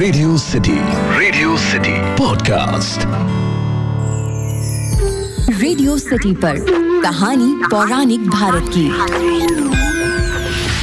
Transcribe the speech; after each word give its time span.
Radio 0.00 0.36
city 0.38 0.74
radio 1.18 1.56
city 1.56 1.92
podcast 2.18 3.00
radio 5.60 5.96
city 5.98 6.32
पर 6.34 6.60
कहानी 7.02 7.52
पौराणिक 7.66 8.28
भारत 8.30 8.70
की। 8.76 8.84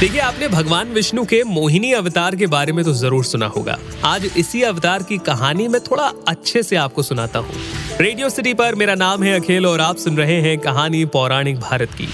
देखिए 0.00 0.20
आपने 0.20 0.48
भगवान 0.48 0.92
विष्णु 0.92 1.24
के 1.24 1.42
मोहिनी 1.44 1.92
अवतार 1.92 2.36
के 2.36 2.46
बारे 2.46 2.72
में 2.72 2.84
तो 2.84 2.92
ज़रूर 2.92 3.24
सुना 3.24 3.46
होगा। 3.46 3.78
आज 4.04 4.30
इसी 4.36 4.62
अवतार 4.62 5.02
की 5.02 5.18
कहानी 5.26 5.68
मैं 5.68 5.80
थोड़ा 5.80 6.12
अच्छे 6.28 6.62
से 6.62 6.76
आपको 6.76 7.02
सुनाता 7.02 7.38
हूँ। 7.38 7.54
रेडियो 8.00 8.30
सिटी 8.30 8.54
पर 8.54 8.74
मेरा 8.74 8.94
नाम 8.94 9.22
है 9.22 9.38
अखिल 9.40 9.66
और 9.66 9.80
आप 9.80 9.96
सुन 9.96 10.16
रहे 10.16 10.40
हैं 10.42 10.58
कहानी 10.60 11.04
पौराणिक 11.14 11.60
भारत 11.60 11.90
की। 11.92 12.08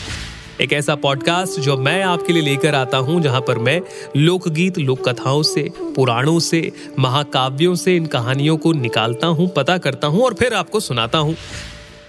एक 0.65 0.73
ऐसा 0.73 0.95
पॉडकास्ट 0.95 1.61
जो 1.61 1.77
मैं 1.77 2.03
आपके 2.03 2.33
लिए 2.33 2.43
लेकर 2.43 2.75
आता 2.75 2.99
हूँ, 2.99 3.21
जहाँ 3.23 3.41
पर 3.41 3.59
मैं 3.59 3.81
लोकगीत 4.17 4.79
लोक 4.79 5.09
कथाओं 5.09 5.43
से, 5.43 5.63
पुराणों 5.97 6.39
से, 6.39 6.73
महाकाव्यों 6.99 7.75
से 7.75 7.97
इन 7.97 8.07
कहानियों 8.07 8.57
को 8.57 8.73
निकालता 8.73 9.27
हूँ, 9.27 9.49
पता 9.49 9.79
करता 9.79 10.07
हूँ 10.07 10.23
और 10.23 10.35
फिर 10.35 10.55
आपको 10.55 10.81
सुनाता 10.81 11.19
हूँ। 11.19 11.37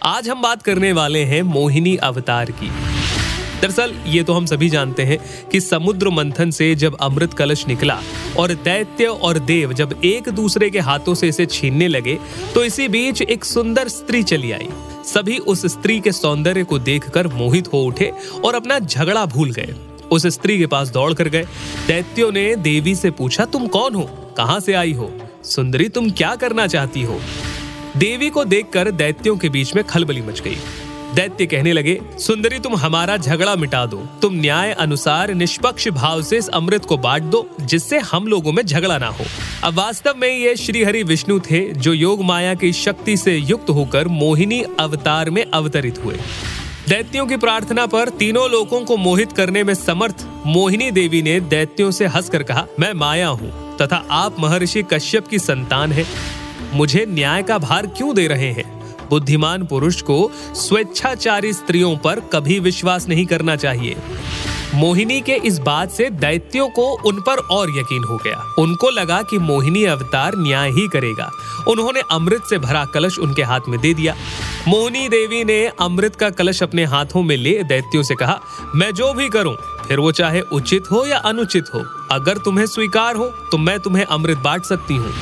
आज 0.04 0.30
हम 0.30 0.42
बात 0.42 0.62
करने 0.62 0.92
वाले 0.94 1.24
हैं 1.24 1.42
मोहिनी 1.42 1.96
अवतार 1.96 2.52
की। 2.52 2.95
दरअसल, 3.66 3.94
ये 4.08 4.24
तो 4.24 4.34
हम 4.34 4.46
सभी 4.46 4.70
जानते 4.70 5.04
हैं 5.04 5.18
कि 5.52 5.60
समुद्र 5.62 6.10
मंथन 6.10 6.52
से 6.52 6.76
जब 6.76 6.98
अमृत 7.02 7.34
कलश 7.34 7.68
निकला 7.68 8.00
और 8.38 8.54
दैत्य 8.54 9.06
और 9.06 9.40
देव 9.40 9.74
जब 9.74 10.00
एक 10.06 10.30
दूसरे 10.30 10.70
के 10.70 10.80
हाथों 10.80 11.16
से 11.16 11.28
इसे 11.28 11.46
छीनने 11.46 11.88
लगे 11.88 12.18
तो 12.54 12.64
इसी 12.64 12.88
बीच 12.88 13.22
एक 13.22 13.46
सुंदर 13.46 13.88
स्त्री 13.88 14.24
चली 14.24 14.52
आई। 14.52 14.68
सभी 15.06 15.38
उस 15.38 15.66
स्त्री 15.66 16.00
के 16.00 16.12
सौंदर्य 16.12 16.64
को 16.64 16.80
देखकर 16.80 17.28
मोहित 17.28 17.74
हो 17.74 17.82
उठे 17.82 18.12
और 18.44 18.56
अपना 18.56 18.80
झगड़ा 18.80 19.26
भूल 19.26 19.52
गए। 19.52 19.76
उस 20.12 20.28
स्त्री 20.28 20.58
के 20.58 20.68
पास 20.68 20.90
दौड़ 20.90 21.14
कर 21.14 21.30
गए। 21.30 21.44
दैत्यों 21.88 22.32
ने 22.32 22.56
देवी 22.56 22.96
से 22.96 23.12
पूछा, 23.12 23.46
तुम 23.46 23.68
कौन 23.68 23.96
हो? 23.96 24.34
कहाँ 24.38 24.60
से 24.60 24.74
आई 24.74 24.94
हो? 24.94 25.12
सुंदरी, 25.44 25.90
तुम 25.90 26.12
क्या 26.12 26.36
करना 26.36 26.68
चाहती 26.68 27.02
हो? 27.02 27.20
देवी 27.98 28.30
को 28.30 28.46
देखकर 28.46 28.92
दैत्यों 28.92 29.38
के 29.38 29.50
बीच 29.50 29.76
में 29.76 29.84
खलबली 29.84 30.22
मच 30.22 30.42
गई। 30.42 30.58
दैत्य 31.16 31.46
कहने 31.46 31.74
लगे, 31.74 32.00
सुंदरी, 32.20 32.58
तुम 32.60 32.76
हमारा 32.76 33.16
झगड़ा 33.18 33.56
मिटा 33.56 33.86
दो। 33.86 33.98
तुम 34.22 34.34
न्याय 34.34 34.72
अनुसार 34.74 35.34
निष्पक्ष 35.34 35.88
भाव 35.88 36.22
से 36.22 36.38
इस 36.38 36.48
अमृत 36.50 36.86
को 36.86 36.98
बांट 36.98 37.24
दो, 37.24 37.48
जिससे 37.62 38.00
हम 38.00 38.28
लोगों 38.28 38.52
में 38.52 38.64
झगड़ा 38.64 38.98
ना 38.98 39.08
हो। 39.08 39.26
अब 39.64 39.74
वास्तव 39.74 40.14
में 40.18 40.28
ये 40.30 40.56
श्री 40.56 40.84
हरि 40.84 41.04
विष्णु 41.04 41.40
थे, 41.40 41.62
जो 41.74 41.94
योग 41.94 42.24
माया 42.24 42.54
की 42.54 42.74
शक्ति 42.74 43.18
से 43.18 43.36
युक्त 43.36 43.70
होकर 43.70 44.08
मोहिनी 44.08 44.62
अवतार 44.80 45.30
में 45.30 45.46
अवतरित 45.46 46.04
हुए। 46.06 46.18
दैत्यों 46.90 47.26
की 47.26 47.38
प्रार्थना 47.38 47.86
पर 47.86 48.10
तीनों 48.10 48.50
लोगों 48.52 48.82
को 48.82 48.98
मोहित 48.98 49.32
करने 49.32 49.64
में 49.64 49.74
समर्थ 49.74 50.28
मोहिनी 50.46 50.92
देवी 50.92 51.22
ने 51.22 51.40
दैत्यों 51.40 51.92
से 51.92 52.06
हंसकर 52.06 52.44
कहा, 52.44 52.66
मैं 52.80 52.94
माया 52.94 53.28
हूँ, 53.28 53.78
तथा 53.78 54.06
आप 54.12 54.40
महर्षि 54.40 54.84
कश्यप 54.84 55.28
की 55.28 55.40
संतान 55.40 55.92
है। 55.92 56.06
मुझे 56.74 57.06
न्याय 57.10 57.44
का 57.44 57.58
भार 57.58 57.88
क्यों 57.88 58.16
दे 58.16 58.28
रहे 58.28 58.52
हैं? 58.52 58.85
बुद्धिमान 59.10 59.66
पुरुष 59.66 60.02
को 60.02 60.32
स्वेच्छाचारी 60.56 61.54
स्त्रियों 61.54 61.98
पर 61.98 62.20
कभी 62.20 62.60
विश्वास 62.60 63.08
नहीं 63.08 63.26
करना 63.26 63.56
चाहिए। 63.56 63.96
मोहिनी 64.76 65.22
के 65.22 65.34
इस 65.34 65.60
बात 65.60 65.92
से 65.92 66.10
दैत्यों 66.10 66.70
को 66.70 66.92
उन 67.06 67.22
पर 67.22 67.38
और 67.38 67.70
यकीन 67.70 68.04
हो 68.04 68.18
गया। 68.18 68.56
उनको 68.60 68.90
लगा 68.90 69.22
कि 69.22 69.38
मोहिनी 69.38 69.84
अवतार 69.84 70.32
न्याय 70.36 70.70
ही 70.70 70.88
करेगा। 70.88 71.32
उन्होंने 71.68 72.02
अमृत 72.12 72.44
से 72.50 72.58
भरा 72.58 72.86
कलश 72.86 73.20
उनके 73.20 73.44
हाथ 73.44 73.60
में 73.68 73.80
दे 73.80 73.94
दिया। 73.94 74.16
मोहिनी 74.68 75.08
देवी 75.10 75.44
ने 75.44 75.56
अमृत 75.80 76.16
का 76.16 76.30
कलश 76.30 76.62
अपने 76.64 76.84
हाथों 76.86 77.22
में 77.24 77.36
ले 77.38 77.52
दैत्यों 77.64 78.02
से 78.04 78.16
कहा, 78.16 78.40
मैं 78.76 78.92
जो 78.92 79.12
भी 79.14 79.28
करूँ, 79.30 79.54
फिर 79.88 80.00
वो 80.00 80.12
चाहे 80.12 80.42
उचित 80.54 80.90
हो 80.92 81.06
या 81.06 81.18
अनुचित 81.22 81.66
हो, 81.74 81.84
अगर 82.12 82.38
तुम्हें 82.38 82.66
स्वीकार 82.66 83.16
हो 83.16 83.26
तो 83.52 83.58
मैं 83.58 83.80
तुम्हें 83.80 84.06
अमृत 84.06 84.38
बांट 84.38 84.64
सकती 84.64 84.96
हूँ। 84.96 85.14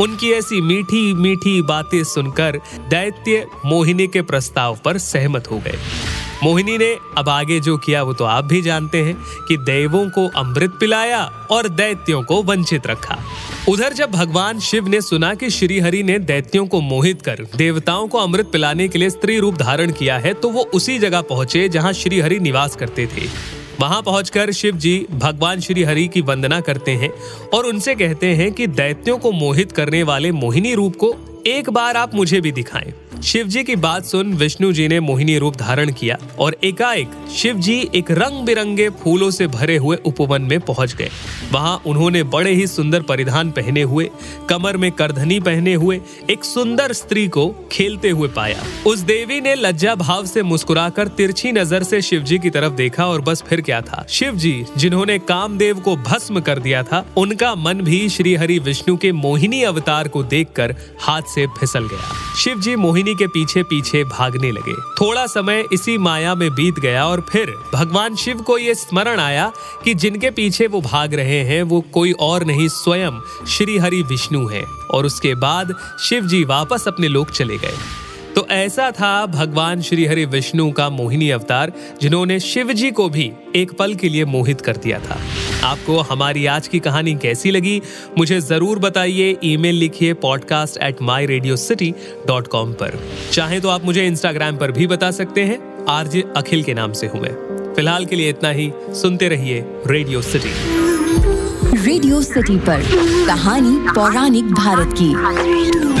उनकी 0.00 0.32
ऐसी 0.32 0.60
मीठी 0.60 1.12
मीठी 1.14 1.60
बातें 1.64 2.02
सुनकर 2.04 2.60
दैत्य 2.90 3.46
मोहिनी 3.66 4.06
के 4.06 4.22
प्रस्ताव 4.22 4.78
पर 4.84 4.98
सहमत 5.00 5.50
हो 5.50 5.58
गए। 5.58 5.78
मोहिनी 6.42 6.76
ने 6.78 6.96
अब 7.18 7.28
आगे 7.28 7.58
जो 7.60 7.76
किया 7.76 8.02
वो 8.02 8.12
तो 8.12 8.24
आप 8.24 8.44
भी 8.44 8.60
जानते 8.62 9.02
हैं 9.02 9.14
कि 9.48 9.56
देवों 9.56 10.04
को 10.10 10.26
अमृत 10.36 10.76
पिलाया 10.80 11.22
और 11.50 11.68
दैत्यों 11.68 12.22
को 12.22 12.42
वंचित 12.42 12.86
रखा। 12.86 13.18
उधर 13.68 13.92
जब 13.92 14.10
भगवान 14.10 14.60
शिव 14.60 14.88
ने 14.88 15.00
सुना 15.00 15.34
कि 15.34 15.50
श्री 15.50 15.78
हरि 15.80 16.02
ने 16.02 16.18
दैत्यों 16.18 16.66
को 16.66 16.80
मोहित 16.80 17.22
कर 17.22 17.46
देवताओं 17.56 18.08
को 18.08 18.18
अमृत 18.18 18.50
पिलाने 18.52 18.88
के 18.88 18.98
लिए 18.98 19.10
स्त्री 19.10 19.38
रूप 19.38 19.54
धारण 19.54 19.92
किया 19.92 20.18
है 20.18 20.32
तो 20.34 20.50
वो 20.50 20.62
उसी 20.74 20.98
जगह 20.98 21.20
पहुँचे 21.20 21.68
जहाँ 21.68 21.92
श्री 21.92 22.20
हरि 22.20 22.38
निवास 22.38 22.76
करते 22.76 23.06
थे। 23.06 23.28
वहाँ 23.80 24.02
पहुंचकर 24.02 24.50
शिव 24.52 24.76
जी 24.76 25.06
भगवान 25.10 25.60
श्री 25.60 25.82
हरि 25.82 26.08
की 26.08 26.20
वंदना 26.20 26.60
करते 26.60 26.90
हैं 26.90 27.12
और 27.54 27.66
उनसे 27.66 27.94
कहते 27.94 28.34
हैं 28.34 28.52
कि 28.52 28.66
दैत्यों 28.66 29.18
को 29.18 29.32
मोहित 29.32 29.72
करने 29.72 30.02
वाले 30.02 30.32
मोहिनी 30.32 30.74
रूप 30.74 30.96
को 30.96 31.14
एक 31.46 31.70
बार 31.70 31.96
आप 31.96 32.14
मुझे 32.14 32.40
भी 32.40 32.52
दिखाएँ। 32.52 32.92
शिव 33.22 33.46
जी 33.46 33.62
की 33.64 33.74
बात 33.76 34.04
सुन 34.04 34.32
विष्णु 34.34 34.72
जी 34.72 34.86
ने 34.88 34.98
मोहिनी 35.00 35.38
रूप 35.38 35.56
धारण 35.56 35.92
किया 35.92 36.16
और 36.38 36.56
एकाएक 36.64 37.10
शिव 37.36 37.56
जी 37.56 37.74
एक 37.94 38.10
रंग 38.10 38.44
बिरंगे 38.44 38.88
फूलों 38.90 39.30
से 39.30 39.46
भरे 39.46 39.76
हुए 39.76 39.96
उपवन 39.96 40.42
में 40.42 40.60
पहुँच 40.60 40.94
गए। 40.94 41.10
वहाँ 41.52 41.82
उन्होंने 41.86 42.22
बड़े 42.22 42.52
ही 42.52 42.66
सुंदर 42.66 43.02
परिधान 43.02 43.50
पहने 43.50 43.82
हुए, 43.82 44.10
कमर 44.48 44.76
में 44.76 44.90
करधनी 44.92 45.38
पहने 45.40 45.74
हुए, 45.74 46.00
एक 46.30 46.44
सुंदर 46.44 46.92
स्त्री 46.92 47.28
को 47.28 47.48
खेलते 47.72 48.10
हुए 48.10 48.28
पाया। 48.28 48.62
उस 48.86 48.98
देवी 48.98 49.40
ने 49.40 49.54
लज्जा 49.54 49.94
भाव 49.94 50.26
से 50.26 50.42
मुस्कुराकर 50.42 51.08
तिरछी 51.08 51.52
नज़र 51.52 51.82
से 51.82 52.02
शिव 52.02 52.20
जी 52.20 52.38
की 52.38 52.50
तरफ़ 52.50 52.72
देखा 52.72 53.06
और 53.06 53.20
बस 53.20 53.42
फिर 53.42 53.60
क्या 53.60 53.80
था? 53.80 54.06
शिव 54.08 54.36
जी 54.36 54.64
जिन्होंने 54.76 55.18
कामदेव 55.18 55.80
को 55.80 55.96
भस्म 55.96 56.40
कर 56.40 56.58
दिया 56.58 56.82
था, 56.82 57.04
उनका 57.16 57.54
मन 57.54 57.74
भी 57.74 58.08
श्री 58.08 58.34
हरि 58.34 58.58
विष्णु 58.58 58.96
के 58.96 59.12
मोहिनी 59.12 59.62
अवतार 59.62 60.08
को 60.08 60.22
देखकर 60.22 60.74
हाथ 61.00 61.22
से 61.22 61.46
फिसल 61.46 61.86
गया। 61.86 62.36
शिव 62.38 62.60
जी 62.60 62.76
मोहिनी 62.76 63.11
के 63.14 63.26
पीछे 63.26 63.62
पीछे 63.62 64.04
भागने 64.04 64.50
लगे। 64.50 64.72
थोड़ा 64.72 65.26
समय 65.26 65.64
इसी 65.72 65.98
माया 65.98 66.34
में 66.34 66.54
बीत 66.54 66.78
गया 66.78 67.06
और 67.06 67.26
फिर 67.30 67.54
भगवान 67.74 68.16
शिव 68.16 68.36
को 68.36 68.58
ये 68.58 68.74
स्मरण 68.74 69.20
आया 69.20 69.52
कि 69.84 69.94
जिनके 69.94 70.30
पीछे 70.30 70.66
वो 70.66 70.80
भाग 70.80 71.14
रहे 71.14 71.40
हैं, 71.40 71.62
वो 71.62 71.80
कोई 71.80 72.12
और 72.12 72.44
नहीं, 72.44 72.68
स्वयं 72.68 73.20
श्री 73.48 73.78
हरि 73.78 74.02
विष्णु 74.02 74.46
है। 74.46 74.64
और 74.90 75.06
उसके 75.06 75.34
बाद 75.34 75.74
शिव 76.00 76.26
जी 76.26 76.44
वापस 76.44 76.88
अपने 76.88 77.08
लोक 77.08 77.30
चले 77.30 77.58
गए। 77.58 77.74
तो 78.34 78.46
ऐसा 78.50 78.90
था 78.90 79.26
भगवान 79.26 79.82
श्री 79.82 80.06
हरि 80.06 80.24
विष्णु 80.24 80.72
का 80.72 80.90
मोहिनी 80.90 81.30
अवतार, 81.30 81.72
जिन्होंने 82.00 82.40
शिव 82.40 82.72
जी 82.72 82.90
को 82.90 83.08
भी 83.08 83.32
एक 83.56 83.72
पल 83.72 83.94
के 83.94 84.08
लिए 84.08 84.24
मोहित 84.24 84.60
कर 84.60 84.76
दिया 84.76 84.98
था। 84.98 85.20
आपको 85.64 85.98
हमारी 86.00 86.44
आज 86.46 86.68
की 86.68 86.78
कहानी 86.78 87.14
कैसी 87.14 87.50
लगी, 87.50 87.80
मुझे 88.18 88.40
ज़रूर 88.40 88.78
बताइए 88.78 89.36
ईमेल 89.44 89.74
लिखिए 89.74 90.14
podcast 90.14 90.76
at 90.82 91.02
my 91.02 91.26
radio 91.26 91.56
city 91.56 91.90
dot 92.26 92.46
com 92.46 92.72
पर। 92.72 92.98
चाहे 93.32 93.60
तो 93.60 93.68
आप 93.68 93.84
मुझे 93.84 94.06
इंस्टाग्राम 94.06 94.56
पर 94.56 94.72
भी 94.72 94.86
बता 94.86 95.10
सकते 95.10 95.44
हैं, 95.44 95.58
आरजे 95.88 96.24
अखिल 96.36 96.62
के 96.62 96.74
नाम 96.74 96.92
से 96.92 97.06
हूँ 97.06 97.20
मैं। 97.20 97.34
फ़िलहाल 97.74 98.06
के 98.06 98.16
लिए 98.16 98.30
इतना 98.30 98.50
ही, 98.50 98.70
सुनते 99.02 99.28
रहिए 99.28 99.64
रेडियो 99.86 100.22
सिटी 100.22 100.52
रेडियो 101.84 102.20
सिटी 102.22 102.56
पर, 102.58 102.82
कहानी 103.26 103.78
पौराणिक 103.94 104.52
भारत 104.54 104.94
की। 105.00 105.91